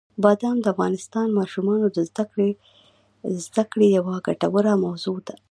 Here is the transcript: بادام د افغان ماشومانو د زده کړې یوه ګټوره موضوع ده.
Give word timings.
بادام 0.23 0.57
د 0.61 0.65
افغان 0.73 1.29
ماشومانو 1.39 1.85
د 1.95 1.97
زده 3.45 3.63
کړې 3.71 3.87
یوه 3.97 4.15
ګټوره 4.27 4.73
موضوع 4.85 5.17
ده. 5.27 5.35